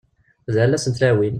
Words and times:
D 0.53 0.55
lalla-s 0.55 0.85
n 0.87 0.91
tlawin! 0.93 1.29